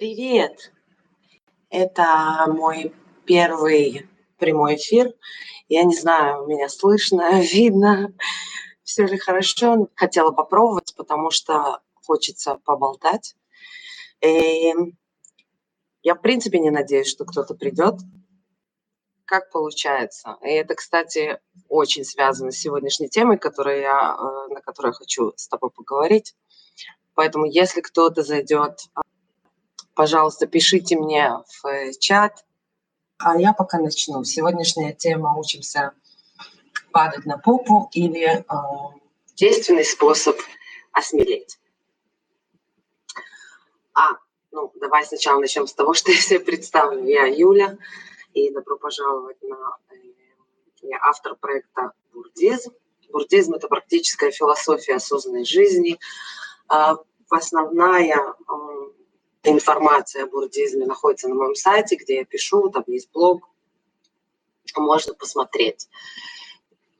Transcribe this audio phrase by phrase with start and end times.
[0.00, 0.72] Привет!
[1.68, 2.94] Это мой
[3.26, 5.12] первый прямой эфир.
[5.68, 8.14] Я не знаю, меня слышно, видно,
[8.82, 9.88] все ли хорошо.
[9.94, 13.36] Хотела попробовать, потому что хочется поболтать.
[14.22, 14.72] И
[16.02, 17.96] я, в принципе, не надеюсь, что кто-то придет.
[19.26, 20.38] Как получается?
[20.40, 25.34] И это, кстати, очень связано с сегодняшней темой, которую я, э, на которой я хочу
[25.36, 26.34] с тобой поговорить.
[27.12, 28.78] Поэтому, если кто-то зайдет
[30.00, 32.42] пожалуйста, пишите мне в э, чат.
[33.18, 34.24] А я пока начну.
[34.24, 35.92] Сегодняшняя тема «Учимся
[36.90, 38.44] падать на попу» или э,
[39.36, 40.40] действенный способ
[40.92, 41.58] осмелеть.
[43.92, 44.12] А,
[44.52, 47.04] ну, давай сначала начнем с того, что я себе представлю.
[47.04, 47.76] Я Юля,
[48.32, 49.76] и добро пожаловать на...
[49.90, 49.96] Э,
[50.80, 52.72] я автор проекта «Бурдизм».
[53.10, 55.98] Бурдизм– это практическая философия осознанной жизни.
[56.68, 56.96] А,
[59.42, 63.48] информация о буддизме находится на моем сайте, где я пишу, там есть блог,
[64.76, 65.88] можно посмотреть.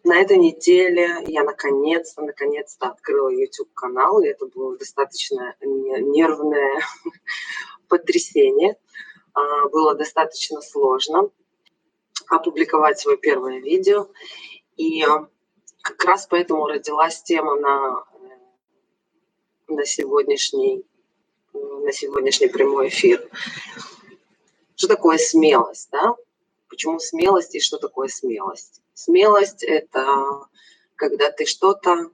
[0.02, 6.80] На этой неделе я наконец-то, наконец-то открыла YouTube-канал, и это было достаточно нервное
[7.88, 8.76] потрясение.
[9.34, 11.30] А, было достаточно сложно
[12.28, 14.08] опубликовать свое первое видео.
[14.76, 15.04] И
[15.82, 18.04] как раз поэтому родилась тема на,
[19.68, 20.84] э, на сегодняшний
[21.84, 23.28] на сегодняшний прямой эфир.
[24.76, 26.14] Что такое смелость, да?
[26.68, 28.80] Почему смелость и что такое смелость?
[28.94, 30.46] Смелость– это
[30.96, 32.10] когда ты что-то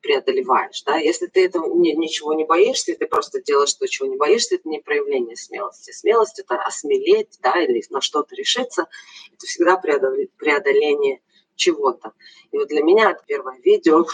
[0.00, 0.96] преодолеваешь, да?
[0.96, 4.80] Если ты этого ничего не боишься, ты просто делаешь то, чего не боишься, это не
[4.80, 5.92] проявление смелости.
[5.92, 8.88] Смелость– это осмелеть, да, или на что-то решиться.
[9.32, 11.20] Это всегда преодоление
[11.54, 12.12] чего-то.
[12.50, 14.06] И вот для меня это первое видео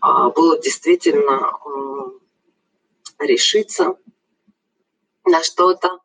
[0.00, 1.52] а, было действительно
[3.18, 3.96] решиться
[5.24, 6.00] на что-то.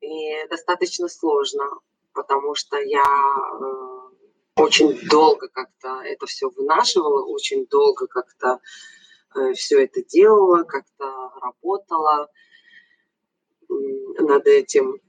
[0.00, 1.64] И достаточно сложно,
[2.12, 8.60] потому что я э, очень долго как-то это все вынашивала, очень долго как-то
[9.34, 12.28] э, все это делала, как-то работала
[13.68, 15.00] над этим.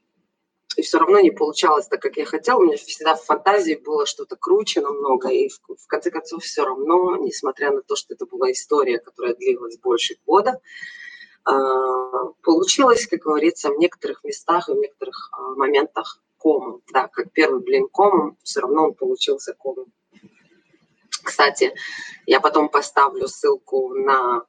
[0.75, 2.59] И все равно не получалось так, как я хотела.
[2.59, 5.29] У меня всегда в фантазии было что-то круче намного.
[5.29, 9.33] И в, в конце концов все равно, несмотря на то, что это была история, которая
[9.33, 10.61] длилась больше года,
[12.43, 16.81] получилось, как говорится, в некоторых местах и в некоторых а, моментах комом.
[16.91, 19.91] Да, как первый блин комом, все равно он получился комом.
[21.23, 21.73] Кстати,
[22.25, 24.43] я потом поставлю ссылку на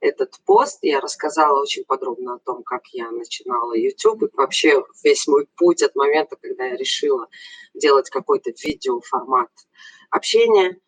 [0.00, 0.78] этот пост.
[0.82, 5.82] Я рассказала очень подробно о том, как я начинала YouTube и вообще весь мой путь
[5.82, 7.28] от момента, когда я решила
[7.74, 9.50] делать какой-то видеоформат
[10.10, 10.76] общения–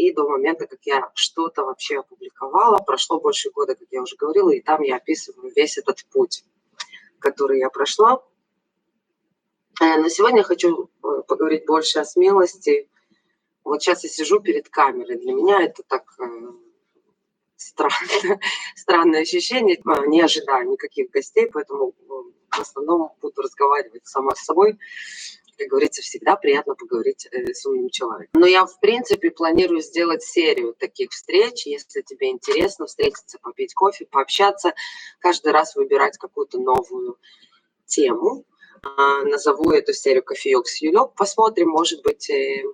[0.00, 4.50] и до момента, как я что-то вообще опубликовала, прошло больше года, как я уже говорила,
[4.50, 6.44] и там я описываю весь этот путь,
[7.18, 8.22] который я прошла.
[9.80, 12.88] Э, на сегодня хочу э, поговорить больше о смелости.
[13.62, 15.18] Вот сейчас я сижу перед камерой.
[15.18, 16.24] Для меня это так э,
[17.56, 18.40] странно,
[18.74, 19.78] странное ощущение.
[20.06, 21.94] Не ожидаю никаких гостей, поэтому
[22.50, 24.78] в основном буду разговаривать сама с собой
[25.60, 28.40] как говорится, всегда приятно поговорить э, с умным человеком.
[28.40, 34.06] Но я, в принципе, планирую сделать серию таких встреч, если тебе интересно встретиться, попить кофе,
[34.10, 34.72] пообщаться,
[35.18, 37.18] каждый раз выбирать какую-то новую
[37.84, 38.46] тему.
[38.82, 41.12] А, назову эту серию «Кофеек с Юлек».
[41.14, 42.64] Посмотрим, может быть, э,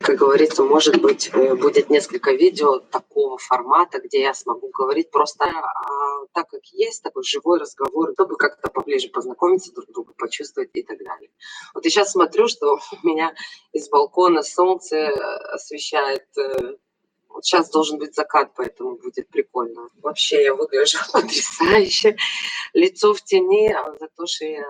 [0.00, 5.44] как говорится, может быть, э, будет несколько видео такого формата, где я смогу говорить просто
[5.44, 10.82] а, так, как есть, такой живой разговор, чтобы как-то поближе познакомиться друг друга, почувствовать и
[10.82, 11.30] так далее.
[11.74, 13.34] Вот я сейчас смотрю, что у меня
[13.72, 15.10] из балкона солнце э,
[15.54, 16.24] освещает
[17.28, 19.88] вот сейчас должен быть закат, поэтому будет прикольно.
[20.02, 22.16] Вообще я выгляжу потрясающе.
[22.72, 24.66] Лицо в тени, а зато шея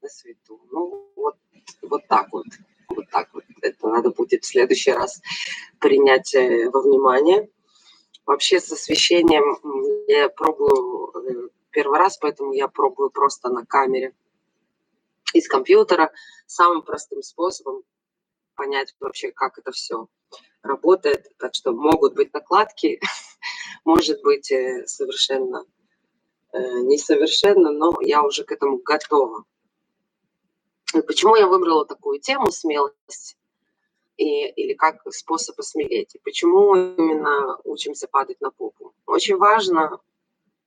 [0.00, 0.60] на свету.
[0.72, 1.36] Ну, вот,
[1.82, 2.46] вот так вот.
[3.12, 3.28] Так.
[3.60, 5.20] Это надо будет в следующий раз
[5.78, 7.48] принять э, во внимание.
[8.24, 9.44] Вообще с освещением
[10.08, 14.14] я пробую э, первый раз, поэтому я пробую просто на камере
[15.34, 16.10] из компьютера
[16.46, 17.82] самым простым способом
[18.54, 20.08] понять вообще, как это все
[20.62, 21.26] работает.
[21.38, 23.00] Так что могут быть накладки,
[23.84, 25.64] может быть э, совершенно
[26.54, 29.44] несовершенно, но я уже к этому готова.
[30.92, 33.36] Почему я выбрала такую тему смелость
[34.16, 36.14] и, или как способ осмелеть?
[36.14, 38.92] И почему именно учимся падать на попу?
[39.06, 40.00] Очень важно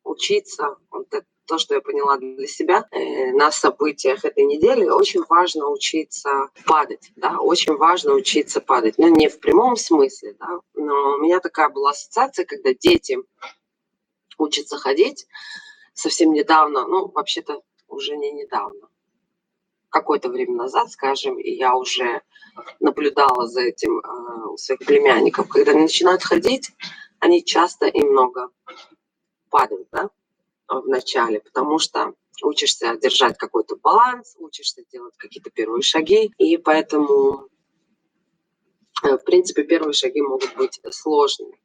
[0.03, 5.23] учиться, вот это то, что я поняла для себя э, на событиях этой недели, очень
[5.29, 8.95] важно учиться падать, да, очень важно учиться падать.
[8.97, 13.19] Ну, не в прямом смысле, да, но у меня такая была ассоциация, когда дети
[14.37, 15.27] учатся ходить,
[15.93, 18.89] совсем недавно, ну, вообще-то уже не недавно,
[19.95, 22.21] какое-то время назад, скажем, и я уже
[22.81, 26.71] наблюдала за этим э, у своих племянников, когда они начинают ходить,
[27.19, 28.49] они часто и много
[29.49, 30.09] падают, да,
[30.67, 32.13] в начале, потому что
[32.43, 37.47] учишься держать какой-то баланс, учишься делать какие-то первые шаги, и поэтому,
[39.01, 41.57] э, в принципе, первые шаги могут быть сложными.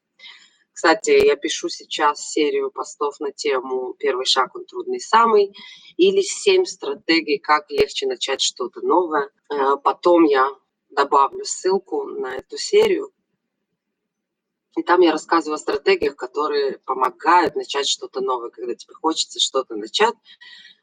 [0.81, 5.55] Кстати, я пишу сейчас серию постов на тему «Первый шаг, он трудный самый»
[5.99, 9.29] или «Семь стратегий, как легче начать что-то новое».
[9.51, 10.49] Э, потом я
[10.89, 13.13] добавлю ссылку на эту серию,
[14.75, 19.77] и там я рассказываю о стратегиях, которые помогают начать что-то новое, когда тебе хочется что-то
[19.77, 20.15] начать,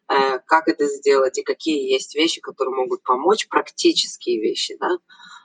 [0.09, 4.99] э, как это сделать и какие есть вещи, которые могут помочь, практические вещи, да,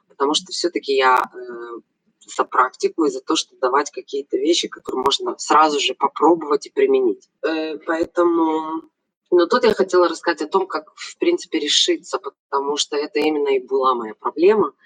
[0.08, 1.81] потому что все-таки я э,
[2.27, 6.71] за практику и за то, чтобы давать какие-то вещи, которые можно сразу же попробовать и
[6.71, 7.29] применить.
[7.43, 8.83] Э, поэтому
[9.35, 13.49] но тут я хотела рассказать о том, как, в принципе, решиться, потому что это именно
[13.49, 14.73] и была моя проблема–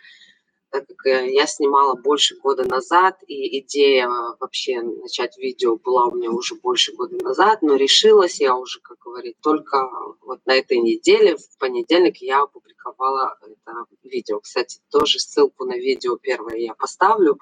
[0.81, 4.09] так как э, я снимала больше года назад, и идея
[4.41, 8.99] вообще начать видео была у меня уже больше года назад, но решилась я уже, как
[8.99, 9.89] говорить, только
[10.23, 14.41] вот на этой неделе, в понедельник я опубликовала это видео.
[14.41, 17.39] Кстати, тоже ссылку на видео первое я поставлю.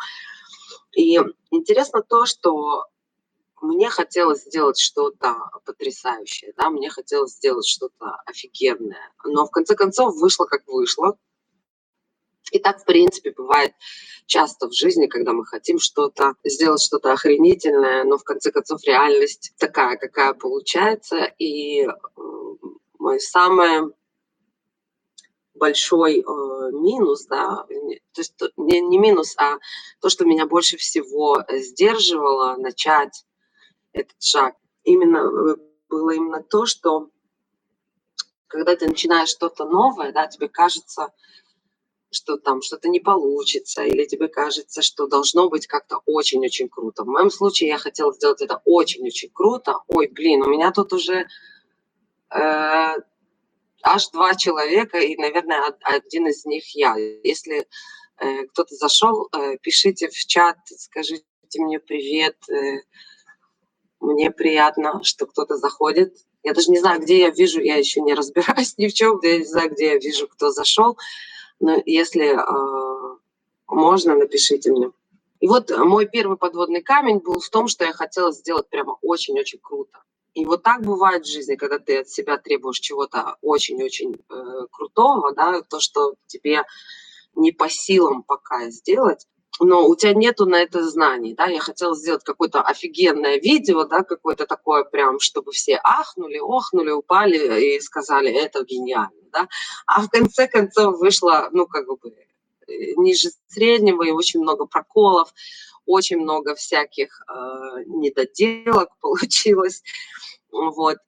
[0.97, 1.19] И
[1.51, 2.85] интересно то, что
[3.61, 10.15] мне хотелось сделать что-то потрясающее, да, мне хотелось сделать что-то офигенное, но в конце концов
[10.17, 11.17] вышло как вышло,
[12.53, 13.73] и так, в принципе, бывает
[14.27, 19.53] часто в жизни, когда мы хотим что-то, сделать что-то охренительное, но в конце концов реальность
[19.59, 21.33] такая, какая получается.
[21.39, 21.87] И
[22.99, 23.93] мой самый
[25.55, 26.23] большой э,
[26.73, 29.59] минус, да, то есть не, не минус, а
[30.01, 33.25] то, что меня больше всего сдерживало начать
[33.93, 35.57] этот шаг, именно э,
[35.89, 37.09] было именно то, что
[38.49, 41.13] когда ты начинаешь что-то новое, да, тебе кажется,
[42.15, 47.05] что там что-то не получится, или тебе кажется, что должно быть как-то очень-очень круто.
[47.05, 49.79] В моем случае я хотела сделать это очень-очень круто.
[49.89, 51.27] Ой, блин, у меня тут уже
[52.31, 52.95] э,
[53.83, 56.97] аж два человека, и, наверное, один из них я.
[56.97, 57.67] Если
[58.19, 61.25] э, кто-то зашел, э, пишите в чат, скажите
[61.59, 62.37] мне привет.
[62.49, 62.81] Э,
[64.01, 66.15] мне приятно, что кто-то заходит.
[66.43, 69.39] Я даже не знаю, где я вижу, я еще не разбираюсь ни в чем, я
[69.39, 70.99] не знаю, где я вижу, кто зашел.
[71.61, 73.17] Но если э,
[73.69, 74.93] можно, напишите мне.
[75.41, 79.59] И вот мой первый подводный камень был в том, что я хотела сделать прямо очень-очень
[79.61, 80.03] круто.
[80.35, 85.33] И вот так бывает в жизни, когда ты от себя требуешь чего-то очень-очень э, крутого,
[85.33, 86.65] да, то, что тебе
[87.37, 89.27] не по силам пока сделать,
[89.61, 94.03] но у тебя нету на это знаний, да, я хотела сделать какое-то офигенное видео, да,
[94.03, 99.49] какое-то такое прям, чтобы все ахнули, охнули, упали и сказали, это гениально да,
[99.87, 101.99] а в конце концов вышло, ну, как бы,
[102.69, 105.35] э, ниже среднего и очень много проколов,
[105.87, 109.83] очень много всяких э, недоделок получилось,
[110.51, 110.99] вот.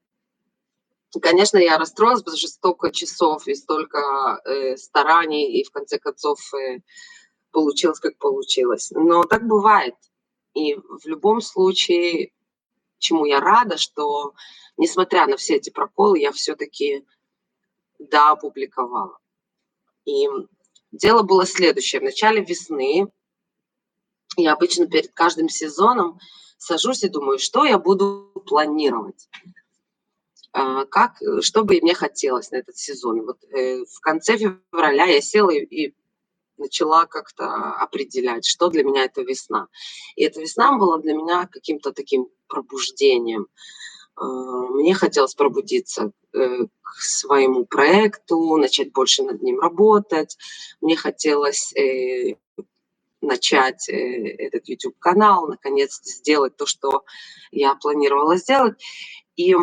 [1.22, 6.38] Конечно, я расстроилась, потому что столько часов и столько э, стараний, и в конце концов
[6.52, 6.80] э,
[7.56, 8.90] получилось, как получилось.
[8.90, 9.94] Но так бывает.
[10.52, 12.32] И в любом случае,
[12.98, 14.34] чему я рада, что,
[14.76, 17.06] несмотря на все эти проколы, я все-таки
[17.98, 19.16] да, опубликовала.
[20.04, 20.28] И
[20.92, 22.02] дело было следующее.
[22.02, 23.10] В начале весны
[24.36, 26.18] я обычно перед каждым сезоном
[26.58, 29.30] сажусь и думаю, что я буду планировать.
[30.52, 33.24] А, как, что бы мне хотелось на этот сезон.
[33.24, 35.94] Вот э, в конце февраля я села и, и
[36.58, 39.68] начала как-то определять, что для меня это весна.
[40.14, 43.46] И эта весна была для меня каким-то таким пробуждением.
[44.16, 50.36] А, мне хотелось пробудиться э, к своему проекту, начать больше над ним работать.
[50.80, 52.36] Мне хотелось э,
[53.20, 57.04] начать э, этот YouTube-канал, наконец сделать то, что
[57.50, 58.82] я планировала сделать.
[59.36, 59.54] И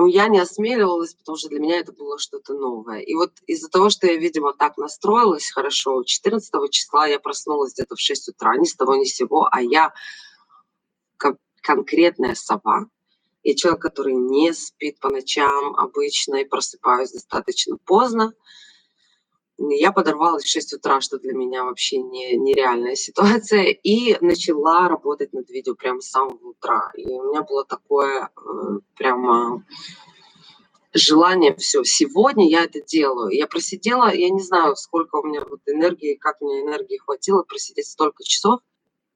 [0.00, 3.00] ну, я не осмеливалась, потому что для меня это было что-то новое.
[3.00, 7.96] И вот из-за того, что я, видимо, так настроилась хорошо, 14 числа я проснулась где-то
[7.96, 9.92] в 6 утра, ни с того ни с сего, а я
[11.60, 12.86] конкретная сова,
[13.42, 18.32] я человек, который не спит по ночам обычно и просыпаюсь достаточно поздно.
[19.68, 25.32] Я подорвалась в 6 утра, что для меня вообще не, нереальная ситуация, и начала работать
[25.32, 26.90] над видео прямо с самого утра.
[26.94, 28.50] И у меня было такое э,
[28.96, 29.64] прямо
[30.92, 33.30] желание, все, сегодня я это делаю.
[33.30, 37.86] Я просидела, я не знаю, сколько у меня вот энергии, как мне энергии хватило просидеть
[37.86, 38.60] столько часов,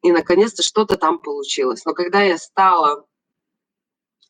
[0.03, 1.85] и наконец-то что-то там получилось.
[1.85, 3.07] Но когда я стала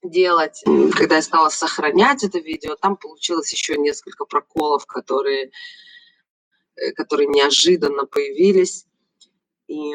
[0.04, 0.62] делать.
[0.96, 5.50] Когда я стала сохранять это видео, там получилось еще несколько проколов, которые,
[6.96, 8.86] которые неожиданно появились.
[9.68, 9.94] И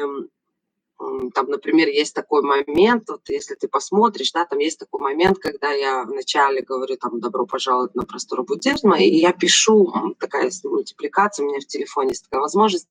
[1.34, 5.70] там, например, есть такой момент, вот если ты посмотришь, да, там есть такой момент, когда
[5.70, 11.48] я вначале говорю, там, добро пожаловать на просторы буддизма, и я пишу, такая мультипликация, у
[11.48, 12.88] меня в телефоне есть такая возможность,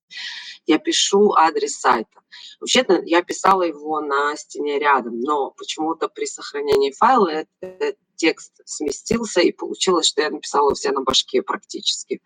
[0.65, 2.09] я пишу адрес сайта.
[2.59, 9.41] Вообще-то я писала его на стене рядом, но почему-то при сохранении файла этот текст сместился,
[9.41, 12.21] и получилось, что я написала все на башке практически.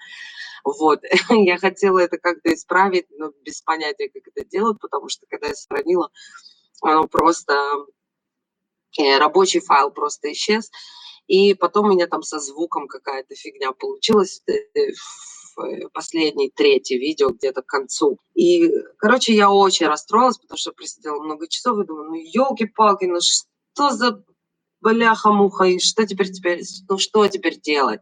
[0.63, 1.01] Вот.
[1.29, 5.55] я хотела это как-то исправить, но без понятия, как это делать, потому что когда я
[5.55, 6.09] сохранила,
[6.81, 7.53] оно просто...
[8.99, 10.69] Э, рабочий файл просто исчез.
[11.27, 14.53] И потом у меня там со звуком какая-то фигня получилась э,
[15.55, 18.19] в э, последней, третье видео где-то к концу.
[18.35, 23.19] И, короче, я очень расстроилась, потому что просидела много часов и думаю, ну, елки-палки, ну
[23.21, 24.23] что за
[24.83, 28.01] бляха-муха, и что теперь, теперь, ну что теперь делать?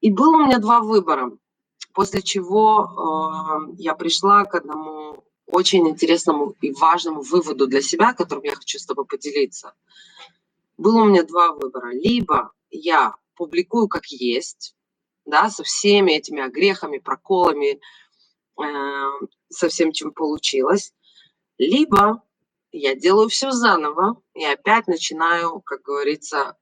[0.00, 1.30] И было у меня два выбора,
[1.94, 8.44] после чего э, я пришла к одному очень интересному и важному выводу для себя, которым
[8.44, 9.72] я хочу с тобой поделиться.
[10.76, 11.92] Было у меня два выбора.
[11.92, 14.74] Либо я публикую как есть,
[15.24, 17.80] да, со всеми этими огрехами, проколами,
[18.60, 19.10] э,
[19.48, 20.92] со всем, чем получилось,
[21.56, 22.22] либо
[22.76, 26.56] я делаю все заново и опять начинаю, как говорится,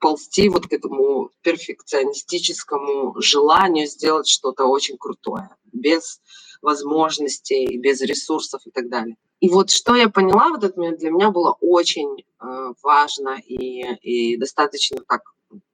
[0.00, 6.20] ползти вот к этому перфекционистическому желанию сделать что-то очень крутое, без
[6.60, 9.16] возможностей, без ресурсов и так далее.
[9.40, 13.94] И вот что я поняла в этот момент, для меня было очень э, важно и,
[14.02, 15.22] и достаточно так,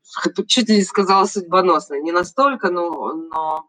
[0.46, 3.64] чуть ли не сказала судьбоносно, не настолько, но, но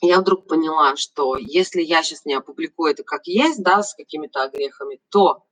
[0.00, 4.44] я вдруг поняла, что если я сейчас не опубликую это как есть, да, с какими-то
[4.44, 5.44] огрехами, то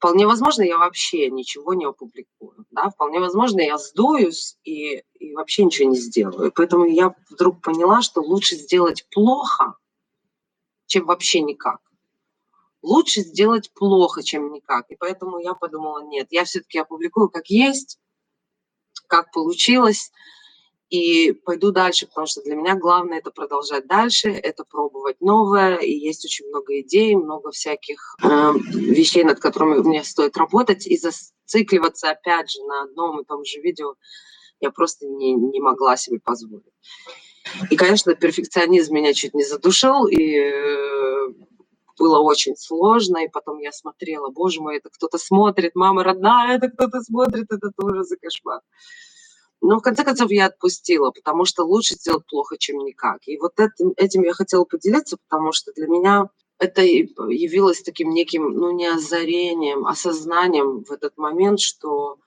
[0.00, 2.64] Вполне возможно, я вообще ничего не опубликую.
[2.70, 2.88] Да?
[2.88, 6.50] Вполне возможно, я сдуюсь и, и вообще ничего не сделаю.
[6.56, 9.76] поэтому я вдруг поняла, что лучше сделать плохо,
[10.86, 11.80] чем вообще никак.
[12.80, 14.90] Лучше сделать плохо, чем никак.
[14.90, 17.98] И поэтому я подумала, нет, я все-таки опубликую как есть,
[19.06, 20.12] как получилось,
[20.90, 25.92] и пойду дальше, потому что для меня главное это продолжать дальше, это пробовать новое, и
[25.92, 28.26] есть очень много идей, много всяких э,
[28.74, 33.60] вещей, над которыми мне стоит работать, и зацикливаться опять же на одном и том же
[33.60, 33.94] видео
[34.60, 36.64] я просто не, не могла себе позволить.
[37.70, 41.28] И, конечно, перфекционизм меня чуть не задушил, и э,
[41.96, 46.68] было очень сложно, и потом я смотрела, боже мой, это кто-то смотрит, мама родная, это
[46.68, 48.60] кто-то смотрит, это тоже за кошмар.
[49.62, 53.20] Но в конце концов я отпустила, потому что лучше сделать плохо, чем никак.
[53.26, 58.50] И вот этим, этим я хотела поделиться, потому что для меня это явилось таким неким,
[58.52, 62.18] ну не озарением, осознанием в этот момент, что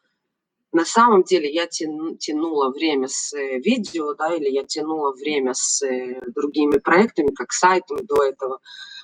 [0.72, 5.84] на самом деле я тянула время с э, видео, да, или я тянула время с
[5.84, 8.60] э, другими проектами, как сайтом до этого,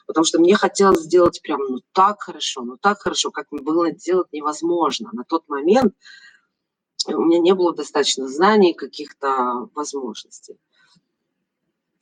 [0.07, 4.27] потому что мне хотелось сделать прям ну так хорошо, ну так хорошо, как было делать
[4.31, 5.09] невозможно.
[5.13, 5.93] На тот момент
[7.07, 10.57] у меня не было достаточно знаний, каких-то возможностей.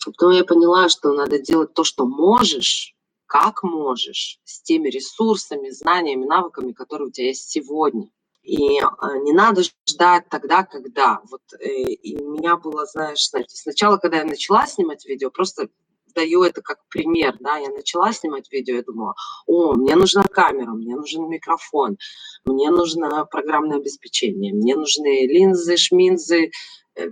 [0.05, 6.25] Потом я поняла, что надо делать то, что можешь, как можешь, с теми ресурсами, знаниями,
[6.25, 8.09] навыками, которые у тебя есть сегодня.
[8.43, 11.19] И а, не надо ждать тогда, когда.
[11.29, 15.67] Вот э, и у меня было, знаешь, сначала, когда я начала снимать видео, просто
[16.13, 20.71] даю это как пример, да, я начала снимать видео, я думала, о, мне нужна камера,
[20.71, 21.97] мне нужен микрофон,
[22.45, 26.51] мне нужно программное обеспечение, мне нужны линзы, шминзы,
[26.95, 27.09] э,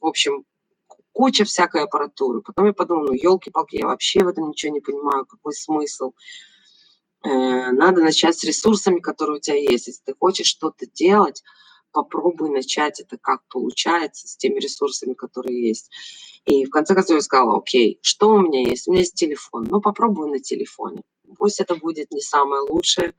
[0.00, 0.44] в общем,
[1.12, 2.42] куча всякой аппаратуры.
[2.42, 6.12] Потом я подумала, ну, елки-палки, я вообще в этом ничего не понимаю, какой смысл.
[7.24, 9.86] Э, надо начать с ресурсами, которые у тебя есть.
[9.86, 11.42] Если ты хочешь что-то делать,
[11.94, 15.90] попробуй начать это как получается с теми ресурсами, которые есть.
[16.44, 18.86] И в конце концов я сказала, окей, что у меня есть?
[18.86, 19.66] У меня есть телефон.
[19.70, 21.02] Ну, попробую на телефоне.
[21.38, 23.14] Пусть это будет не самое лучшее,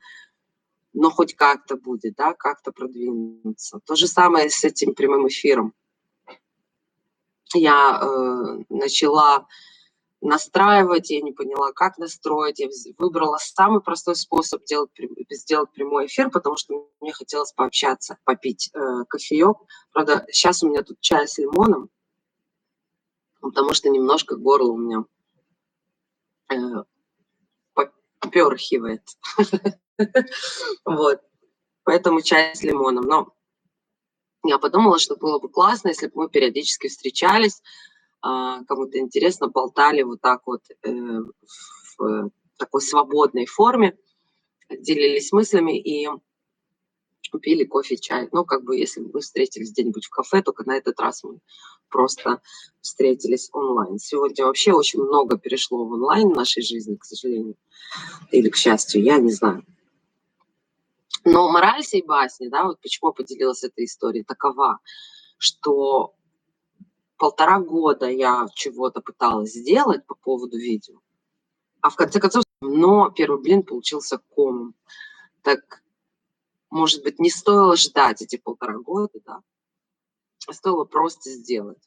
[0.93, 3.79] но хоть как-то будет, да, как-то продвинуться.
[3.85, 5.73] То же самое с этим прямым эфиром.
[7.53, 9.47] Я э, начала
[10.25, 12.59] настраивать, я не поняла, как настроить.
[12.59, 14.89] Я выбрала самый простой способ делать,
[15.29, 19.57] сделать прямой эфир, потому что мне хотелось пообщаться, попить э, кофеек.
[19.91, 21.89] Правда, сейчас у меня тут чай с лимоном,
[23.39, 25.05] потому что немножко горло у меня
[26.51, 26.83] э,
[28.19, 29.03] поперхивает.
[30.83, 31.21] Вот.
[31.83, 33.05] Поэтому чай с лимоном.
[33.05, 33.33] Но
[34.43, 37.61] я подумала, что было бы классно, если бы мы периодически встречались,
[38.67, 40.91] кому-то интересно, болтали вот так вот э,
[41.97, 43.97] в такой свободной форме,
[44.69, 45.79] делились мыслями.
[45.79, 46.07] И
[47.41, 48.29] пили кофе, чай.
[48.31, 51.39] Ну, как бы, если бы мы встретились где-нибудь в кафе, только на этот раз мы
[51.89, 52.41] просто
[52.81, 53.99] встретились онлайн.
[53.99, 57.55] Сегодня вообще очень много перешло в онлайн в нашей жизни, к сожалению,
[58.31, 59.65] или к счастью, я не знаю.
[61.25, 64.79] Но мораль сей басни, да, вот почему я поделилась этой историей, такова,
[65.37, 66.13] что
[67.17, 70.99] полтора года я чего-то пыталась сделать по поводу видео,
[71.81, 74.75] а в конце концов, но первый блин получился комом.
[75.41, 75.81] Так
[76.75, 79.39] может быть, не стоило ждать эти полтора года, да,
[80.45, 81.81] а стоило просто сделать.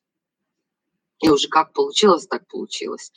[1.20, 3.12] И уже как получилось, так получилось.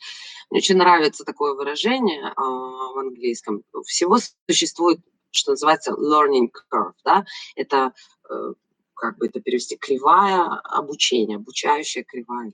[0.49, 3.63] Мне очень нравится такое выражение э, в английском.
[3.85, 4.17] Всего
[4.49, 4.99] существует,
[5.29, 7.25] что называется, learning curve, да,
[7.55, 7.93] это,
[8.29, 8.53] э,
[9.01, 12.53] как бы это перевести, кривая обучения, обучающая кривая,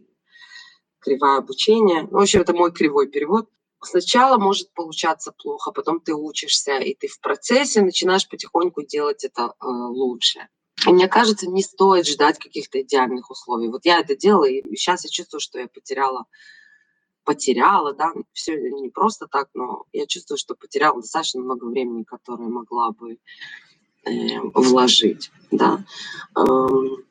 [0.99, 2.03] кривая обучения.
[2.03, 3.49] Ну, в общем, это мой кривой перевод
[3.81, 9.53] сначала может получаться плохо, потом ты учишься, и ты в процессе начинаешь потихоньку делать это
[9.61, 10.47] э, лучше.
[10.87, 13.67] И мне кажется, не стоит ждать каких-то идеальных условий.
[13.67, 16.25] Вот я это делала, и сейчас я чувствую, что я потеряла,
[17.25, 22.47] потеряла, да, все не просто так, но я чувствую, что потеряла достаточно много времени, которое
[22.47, 23.17] могла бы
[24.53, 25.83] вложить, да.
[26.35, 27.03] Эм,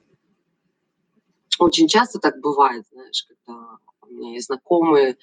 [1.58, 5.16] очень часто так бывает, знаешь, когда у меня есть знакомые,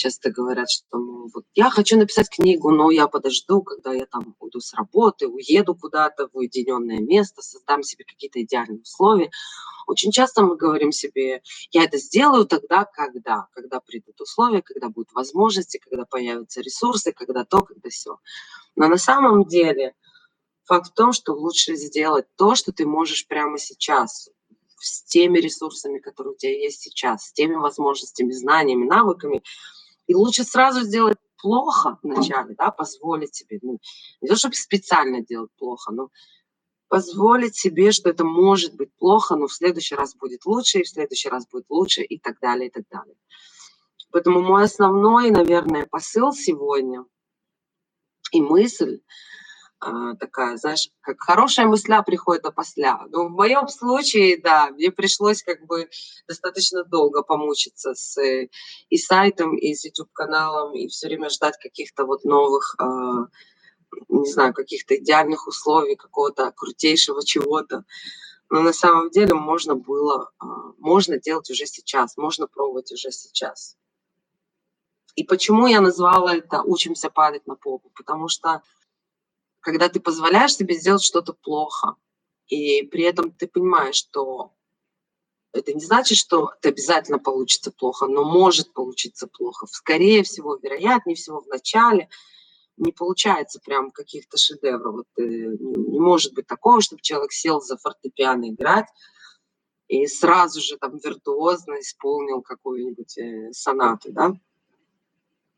[0.00, 4.34] часто говорят, что ну, вот я хочу написать книгу, но я подожду, когда я там
[4.40, 9.30] уйду с работы, уеду куда-то в уединенное место, создам себе какие-то идеальные условия.
[9.86, 15.12] Очень часто мы говорим себе, я это сделаю тогда, когда, когда придут условия, когда будут
[15.12, 18.16] возможности, когда появятся ресурсы, когда то, когда все.
[18.76, 19.94] Но на самом деле
[20.70, 24.30] факт в том, что лучше сделать то, что ты можешь прямо сейчас,
[24.78, 29.42] с теми ресурсами, которые у тебя есть сейчас, с теми возможностями, знаниями, навыками,
[30.06, 33.78] и лучше сразу сделать плохо вначале, да, позволить себе, ну,
[34.20, 36.10] не то, чтобы специально делать плохо, но
[36.86, 40.88] позволить себе, что это может быть плохо, но в следующий раз будет лучше, и в
[40.88, 43.16] следующий раз будет лучше, и так далее, и так далее.
[44.12, 47.04] Поэтому мой основной, наверное, посыл сегодня
[48.30, 49.00] и мысль–
[49.80, 53.00] такая, знаешь, как хорошая мысля приходит опосля.
[53.08, 55.88] Но в моем случае, да, мне пришлось как бы
[56.28, 58.48] достаточно долго помучиться с э,
[58.90, 63.28] и сайтом, и с YouTube-каналом, и все время ждать каких-то вот новых, а,
[64.08, 67.84] не знаю, каких-то идеальных условий, какого-то крутейшего чего-то.
[68.50, 70.44] Но на самом деле можно было, а,
[70.78, 73.76] можно делать уже сейчас, можно пробовать уже сейчас.
[75.16, 77.90] И почему я назвала это «Учимся падать на попу»?
[77.96, 78.62] Потому что
[79.60, 81.96] когда ты позволяешь себе сделать что-то плохо,
[82.48, 84.52] и при этом ты понимаешь, что
[85.52, 89.66] это не значит, что это обязательно получится плохо, но может получиться плохо.
[89.66, 92.08] Скорее всего, вероятнее всего, в начале
[92.76, 94.94] не получается прям каких-то шедевров.
[94.94, 98.86] Вот, э, не может быть такого, чтобы человек сел за фортепиано играть
[99.88, 104.32] и сразу же там виртуозно исполнил какую-нибудь э, сонату, да.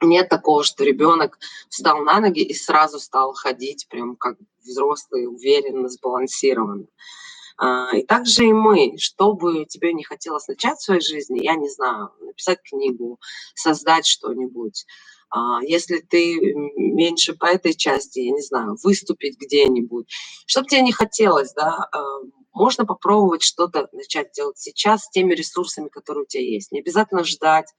[0.02, 1.38] Нет такого, что ребенок
[1.68, 6.86] встал на ноги и сразу стал ходить, прям как взрослый, уверенно, сбалансированно.
[7.58, 11.54] А, и также и мы, что бы тебе не хотелось начать в своей жизни, я
[11.54, 13.20] не знаю, написать книгу,
[13.54, 14.84] создать что-нибудь,
[15.34, 20.06] а, если ты меньше по этой части, я не знаю, выступить где-нибудь,
[20.46, 22.02] что бы тебе не хотелось, да, а,
[22.52, 26.70] можно попробовать что-то начать делать сейчас с теми ресурсами, которые у тебя есть.
[26.70, 27.72] Не обязательно ждать,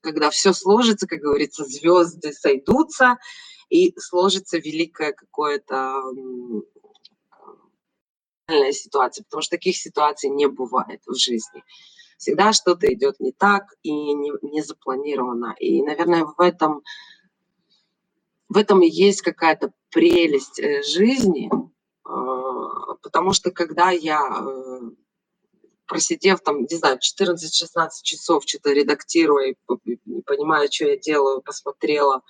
[0.00, 3.18] когда все сложится, как говорится, звезды сойдутся,
[3.68, 6.02] и сложится великая какое-то
[8.72, 11.62] ситуация, потому что таких ситуаций не бывает в жизни.
[12.16, 15.54] Всегда что-то идет не так и не, не запланировано.
[15.60, 16.82] И, наверное, в этом,
[18.48, 21.50] в этом и есть какая-то прелесть э, жизни,
[22.04, 24.80] а, потому что когда я э,
[25.88, 29.56] просидев там, не знаю, 14-16 часов, что-то редактируя,
[30.04, 32.22] не понимая, что я делаю, посмотрела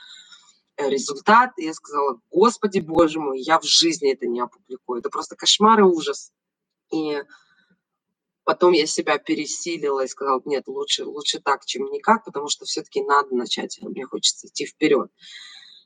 [0.77, 5.01] э, результат, и я сказала, господи, боже мой, я в жизни это не опубликую.
[5.01, 6.33] Это просто кошмар и ужас.
[6.91, 7.23] И
[8.45, 13.03] потом я себя пересилила и сказала, нет, лучше, лучше так, чем никак, потому что все-таки
[13.03, 15.11] надо начать, мне хочется идти вперед.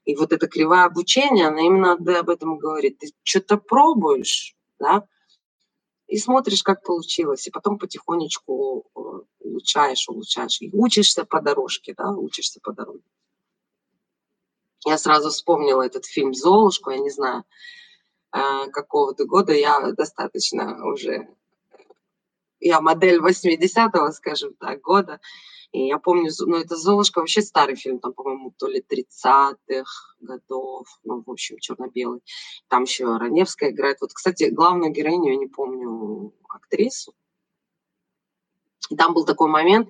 [0.04, 2.98] И вот это кривое обучение, она именно об этом говорит.
[2.98, 5.06] Ты что-то пробуешь, да,
[6.12, 9.00] и смотришь, как получилось, и потом потихонечку э,
[9.40, 13.02] улучшаешь, улучшаешь, и учишься по дорожке, да, учишься по дороге.
[14.84, 17.44] Я сразу вспомнила этот фильм «Золушку», я не знаю,
[18.30, 21.28] э, какого-то года, я достаточно уже,
[22.60, 25.18] я модель 80-го, скажем так, года,
[25.72, 30.86] И я помню, ну, это «Золушка» вообще старый фильм, там, по-моему, то ли 30-х годов,
[31.02, 32.22] ну, в общем, черно-белый.
[32.68, 33.96] Там еще Раневская играет.
[34.02, 37.14] Вот, кстати, главную героиню, я не помню актрису.
[38.90, 39.88] И там был такой момент,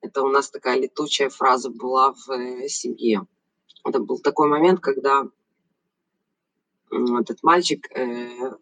[0.00, 3.26] это у нас такая летучая фраза была в э, семье.
[3.84, 5.24] Это был такой момент, когда
[6.90, 8.52] этот мальчик э,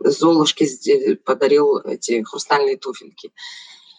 [0.00, 3.32] Золушке подарил эти хрустальные туфельки.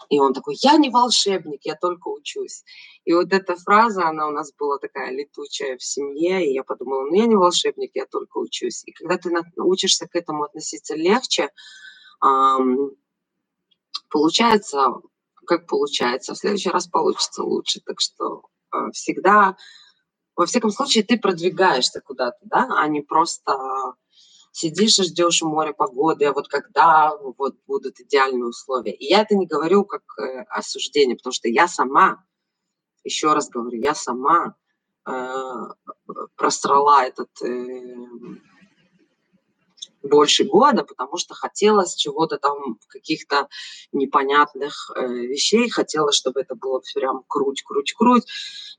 [0.10, 2.64] И он такой, я не волшебник, я только учусь.
[3.06, 7.06] И вот эта фраза, она у нас была такая летучая в семье, и я подумала,
[7.06, 8.84] ну я не волшебник, я только учусь.
[8.86, 11.50] И когда ты научишься к этому относиться легче,
[14.10, 15.02] получается,
[15.46, 17.82] как получается, в следующий раз получится лучше.
[17.86, 19.56] Так что э, всегда,
[20.36, 23.54] во всяком случае, ты продвигаешься куда-то, да, а не просто
[24.56, 28.94] сидишь и ждешь море погоды, а вот когда вот будут идеальные условия.
[28.94, 32.24] И я это не говорю как э, осуждение, потому что я сама,
[33.04, 34.56] еще раз говорю, я сама
[35.06, 35.12] э,
[36.38, 37.96] просрала этот э,
[40.04, 43.50] больше года, потому что хотелось чего-то там, каких-то
[43.92, 48.26] непонятных э, вещей, хотелось, чтобы это было прям круть, круть, круть.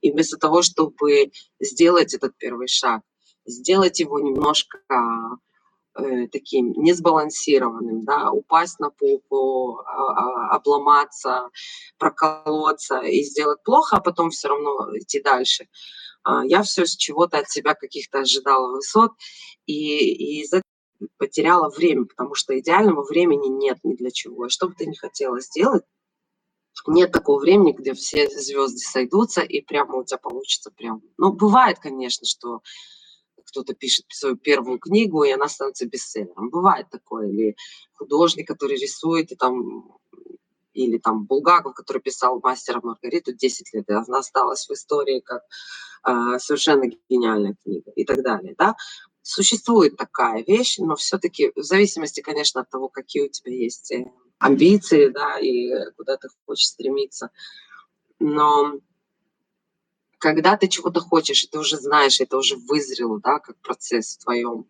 [0.01, 3.03] И вместо того, чтобы сделать этот первый шаг,
[3.45, 4.79] сделать его немножко
[6.33, 11.49] таким несбалансированным, да, упасть на попу, а, а, обломаться,
[11.99, 15.69] проколоться и сделать плохо, а потом все равно идти дальше.
[16.23, 19.13] А, я все с чего-то от себя каких-то ожидала высот,
[19.67, 20.63] и, и из этого
[21.19, 24.47] потеряла время, потому что идеального времени нет ни для чего.
[24.47, 25.85] И что бы ты ни хотела сделать,
[26.87, 31.03] нет такого времени, где все звезды сойдутся, и прямо у тебя получится прям.
[31.17, 32.61] Ну, бывает, конечно, что
[33.47, 36.51] кто-то пишет свою первую книгу, и она становится бестселлером.
[36.51, 37.29] Бывает такое.
[37.29, 37.57] Или
[37.95, 39.99] художник, который рисует, и там
[40.77, 45.43] или там Булгаков, который писал «Мастера Маргариту» 10 лет, и она осталась в истории как
[46.07, 48.55] э, совершенно гениальная книга и так далее.
[48.59, 48.77] Да?
[49.23, 54.05] Существует такая вещь, но все-таки в зависимости, конечно, от того, какие у тебя есть э,
[54.39, 57.31] амбиции, да, и куда ты хочешь стремиться.
[58.19, 58.75] Но
[60.19, 64.25] когда ты чего-то хочешь, и ты уже знаешь, это уже вызрело, да, как процесс в
[64.25, 64.67] твоем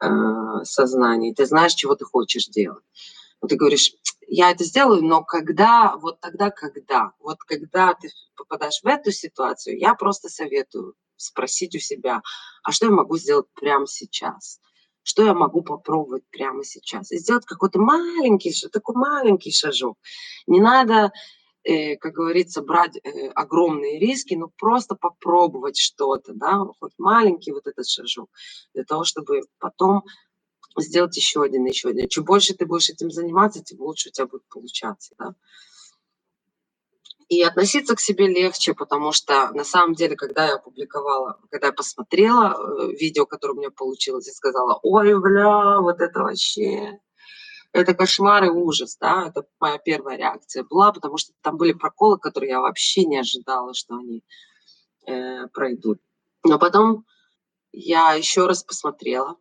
[0.00, 2.84] э, сознании, ты знаешь, чего ты хочешь делать.
[3.40, 3.94] Вот ты говоришь,
[4.26, 9.78] я это сделаю, но когда, вот тогда когда, вот когда ты попадаешь в эту ситуацию,
[9.78, 12.22] я просто советую спросить у себя,
[12.62, 14.60] а что я могу сделать прямо сейчас?
[15.02, 17.10] Что я могу попробовать прямо сейчас?
[17.10, 19.98] И сделать какой-то маленький, такой маленький шажок.
[20.46, 21.10] Не надо
[21.64, 27.66] э, как говорится, брать э, огромные риски, но просто попробовать что-то, да, хоть маленький вот
[27.66, 28.30] этот шажок,
[28.74, 30.02] для того, чтобы потом
[30.78, 32.08] сделать еще один, еще один.
[32.08, 35.34] Чем больше ты будешь этим заниматься, тем лучше у тебя будет получаться, да.
[37.28, 41.72] И относиться к себе легче, потому что на самом деле, когда я опубликовала, когда я
[41.72, 47.00] посмотрела э, видео, которое у меня получилось, я сказала, ой, бля, вот это вообще,
[47.72, 52.18] это кошмар и ужас, да, это моя первая реакция была, потому что там были проколы,
[52.18, 54.24] которые я вообще не ожидала, что они
[55.06, 56.00] э, пройдут.
[56.44, 57.04] Но потом
[57.72, 59.36] я еще раз посмотрела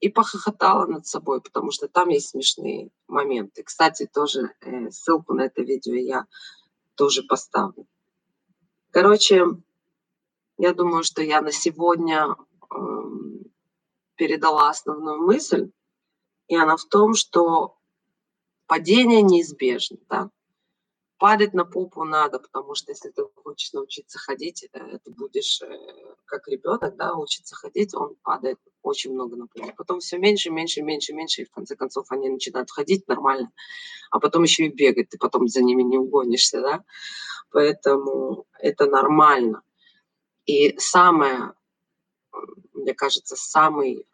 [0.00, 3.62] и похохотала над собой, потому что там есть смешные моменты.
[3.62, 6.26] Кстати, тоже э, ссылку на это видео я
[6.94, 7.86] тоже поставлю.
[8.90, 9.46] Короче,
[10.58, 12.76] я думаю, что я на сегодня э,
[14.16, 15.70] передала основную мысль
[16.52, 17.78] и она в том, что
[18.66, 19.96] падение неизбежно.
[20.10, 20.30] Да?
[21.16, 26.14] Падать на попу надо, потому что если ты хочешь научиться ходить, э, ты будешь э,
[26.26, 29.72] как ребенок, да, учиться ходить, он падает очень много на попу.
[29.78, 33.50] Потом все меньше, меньше, меньше, меньше, и в конце концов они начинают ходить нормально,
[34.10, 36.84] а потом еще и бегать, ты потом за ними не угонишься, да.
[37.50, 39.62] Поэтому это нормально.
[40.44, 41.54] И самое,
[42.74, 44.06] мне кажется, самый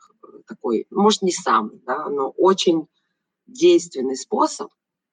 [0.49, 2.89] такой, может, не самый, да, но очень
[3.47, 4.71] действенный способ,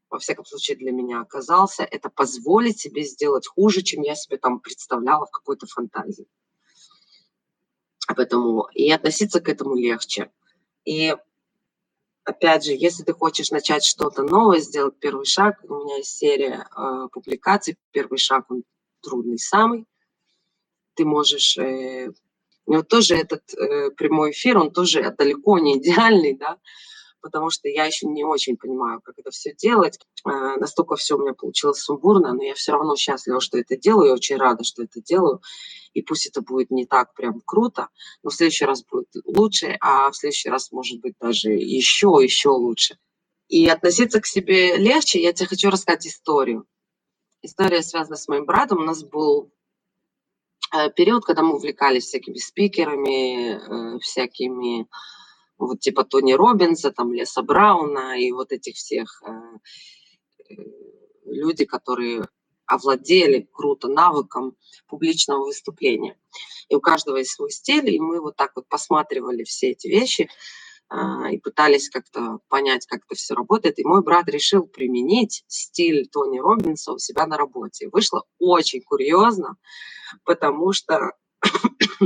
[0.09, 4.59] во всяком случае для меня оказался, это позволить себе сделать хуже, чем я себе там
[4.59, 6.27] представляла в какой-то фантазии.
[8.15, 10.31] Поэтому и относиться к этому легче.
[10.85, 11.15] И
[12.23, 16.67] опять же, если ты хочешь начать что-то новое, сделать первый шаг, у меня есть серия
[16.75, 18.63] э, публикаций, первый шаг, он
[19.01, 19.85] трудный самый.
[20.93, 22.11] Ты можешь э,
[22.67, 26.57] и вот тоже этот э, прямой эфир, он тоже далеко не идеальный, да,
[27.21, 29.99] потому что я еще не очень понимаю, как это все делать.
[30.25, 34.09] Э, настолько все у меня получилось сумбурно, но я все равно счастлива, что это делаю,
[34.09, 35.41] и очень рада, что это делаю.
[35.93, 37.87] И пусть это будет не так прям круто,
[38.21, 42.49] но в следующий раз будет лучше, а в следующий раз может быть даже еще, еще
[42.49, 42.97] лучше.
[43.47, 46.65] И относиться к себе легче, я тебе хочу рассказать историю.
[47.41, 48.79] история связана с моим братом.
[48.79, 49.51] У нас был
[50.95, 54.87] период, когда мы увлекались всякими спикерами, э, всякими
[55.57, 60.55] вот типа Тони Робинса, там Леса Брауна и вот этих всех э,
[61.25, 62.27] люди, которые
[62.65, 64.55] овладели круто навыком
[64.87, 66.17] публичного выступления.
[66.69, 70.29] И у каждого есть свой стиль, и мы вот так вот посматривали все эти вещи
[71.31, 73.79] и пытались как-то понять, как это все работает.
[73.79, 77.89] И мой брат решил применить стиль Тони Робинса у себя на работе.
[77.91, 79.57] вышло очень курьезно,
[80.23, 81.13] потому что,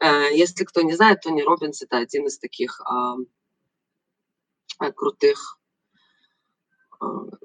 [0.00, 3.16] э, если кто не знает, Тони Робинс– это один из таких а,
[4.80, 5.59] э, крутых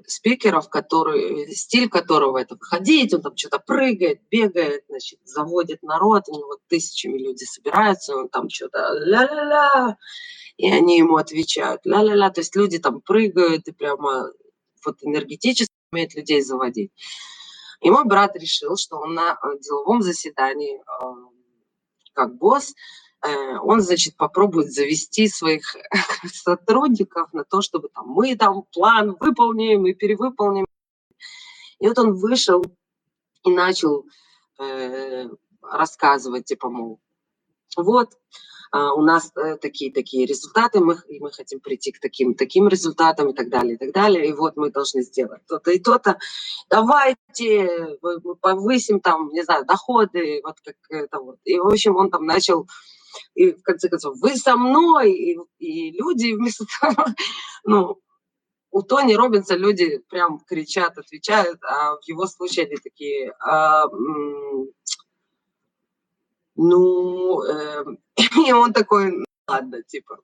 [0.06, 6.36] спикеров, который, стиль которого это выходить, он там что-то прыгает, бегает, значит, заводит народ, у
[6.36, 9.96] него тысячами люди собираются, он там что-то ля-ля-ля,
[10.56, 14.30] и они ему отвечают ля-ля-ля, то есть люди там прыгают и прямо
[14.84, 16.92] вот энергетически умеют людей заводить.
[17.80, 20.82] И мой брат решил, что он на э, деловом заседании э,
[22.14, 23.05] как босс Э,
[23.62, 25.76] он, значит, попробует завести своих
[26.32, 30.66] сотрудников на то, чтобы там мы там план выполним и перевыполним.
[31.78, 32.64] И вот он вышел
[33.44, 34.06] и начал
[34.58, 35.28] э,
[35.62, 37.00] рассказывать, типа, мол,
[37.76, 38.14] вот,
[38.72, 43.34] э, у нас э, такие-такие результаты, мы, и мы хотим прийти к таким-таким результатам и
[43.34, 46.18] так далее, и так далее, и вот мы должны сделать то-то и то-то.
[46.70, 51.38] Давайте мы повысим там, не знаю, доходы, вот как это вот.
[51.44, 52.66] И, в общем, он там начал
[53.34, 57.06] и в конце концов, вы со мной, и, и люди вместо того,
[57.64, 58.00] ну,
[58.70, 63.86] у Тони Робинса люди прям кричат, отвечают, а в его случае они такие, а,
[66.56, 67.84] ну, э,
[68.46, 70.18] и он такой, «Ну, ладно, типа.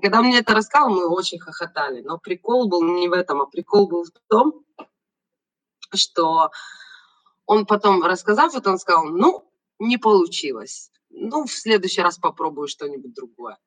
[0.00, 3.88] когда мне это рассказал, мы очень хохотали, но прикол был не в этом, а прикол
[3.88, 4.64] был в том,
[5.92, 6.50] что
[7.46, 13.14] он потом, рассказав это, он сказал, ну, не получилось ну, в следующий раз попробую что-нибудь
[13.14, 13.58] другое.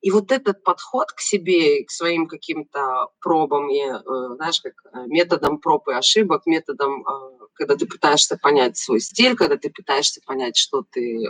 [0.00, 4.00] И вот этот подход к себе, к своим каким-то пробам, и, э,
[4.36, 9.36] знаешь, как э, методом проб и ошибок, методом, э, когда ты пытаешься понять свой стиль,
[9.36, 11.28] когда ты пытаешься понять, что ты,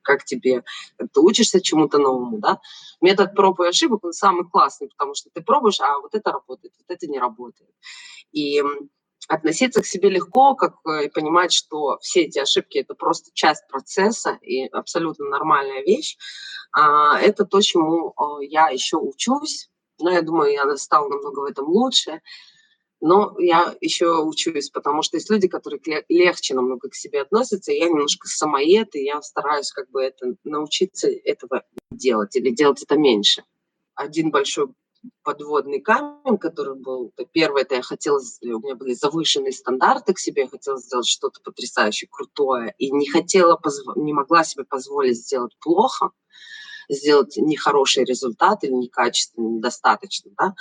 [0.00, 0.64] как тебе,
[0.96, 2.58] как ты учишься чему-то новому, да,
[3.02, 6.72] метод проб и ошибок, он самый классный, потому что ты пробуешь, а вот это работает,
[6.78, 7.70] вот это не работает.
[8.32, 8.62] И
[9.28, 13.68] относиться к себе легко, как э, и понимать, что все эти ошибки– это просто часть
[13.68, 16.16] процесса и абсолютно нормальная вещь.
[16.72, 19.70] А, это то, чему э, я еще учусь.
[20.00, 22.22] Но я думаю, я стала намного в этом лучше.
[23.00, 27.72] Но я еще учусь, потому что есть люди, которые легче намного к себе относятся.
[27.72, 31.62] Я немножко самоед, и я стараюсь как бы это, научиться этого
[31.92, 33.44] делать или делать это меньше.
[33.94, 34.68] Один большой
[35.22, 40.42] подводный камень, который был, первое, это я хотела, у меня были завышенные стандарты к себе,
[40.42, 43.60] я хотела сделать что-то потрясающе крутое, и не хотела,
[43.96, 46.10] не могла себе позволить сделать плохо,
[46.88, 50.54] сделать нехороший результат или некачественный, недостаточно, да,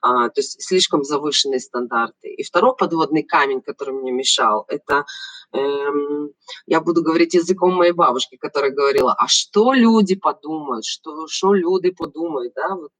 [0.00, 2.28] а, то есть слишком завышенные стандарты.
[2.28, 5.04] И второй подводный камень, который мне мешал, это
[5.52, 6.30] эм,
[6.66, 11.90] я буду говорить языком моей бабушки, которая говорила, а что люди подумают, что, что люди
[11.90, 12.90] подумают, да, вот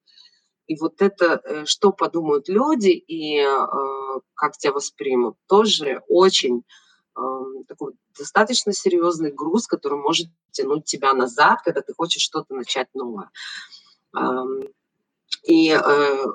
[0.69, 3.67] и вот это, э, что подумают люди и э,
[4.35, 6.63] как тебя воспримут, тоже очень
[7.67, 13.29] такой достаточно серьезный груз, который может тянуть тебя назад, когда ты хочешь что-то начать новое.
[15.43, 16.27] И э,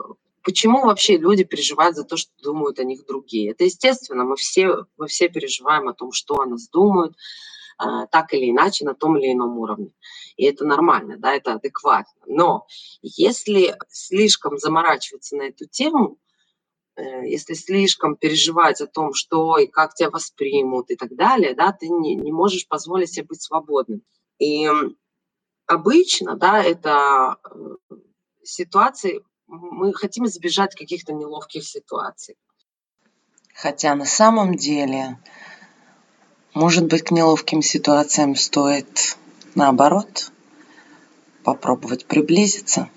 [0.44, 3.52] почему вообще люди переживают за то, что думают о них другие?
[3.52, 7.18] Это естественно, мы все, мы все переживаем о том, что о нас думают, а,
[7.78, 9.92] так или иначе на том или ином уровне.
[10.38, 12.22] И это нормально, да, это адекватно.
[12.26, 12.66] Но
[13.02, 16.18] если слишком заморачиваться на эту тему,
[16.96, 21.72] э, если слишком переживать о том, что и как тебя воспримут и так далее, да,
[21.72, 24.02] ты не, не можешь позволить себе быть свободным.
[24.40, 24.68] И
[25.68, 27.96] обычно, да, это э,
[28.44, 32.36] ситуации, мы хотим избежать каких-то неловких ситуаций.
[33.54, 35.20] Хотя на самом деле
[36.54, 39.18] может быть, к неловким ситуациям стоит,
[39.56, 40.32] наоборот,
[41.44, 42.90] попробовать приблизиться.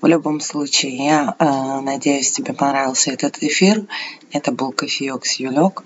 [0.00, 3.86] В любом случае, я э, надеюсь, тебе понравился этот эфир.
[4.30, 5.82] Это был кофеек с Юлек.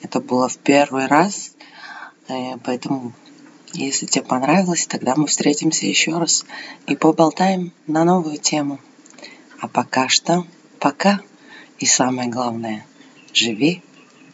[0.00, 1.52] Это было в первый раз.
[2.28, 3.12] Э, поэтому,
[3.74, 6.46] если тебе понравилось, тогда мы встретимся еще раз
[6.86, 8.80] и поболтаем на новую тему.
[9.60, 10.46] А пока что,
[10.78, 11.20] пока.
[11.78, 12.86] И самое главное,
[13.34, 13.82] живи,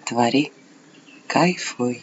[0.04, 0.52] твори,
[1.28, 2.02] Cai e foi.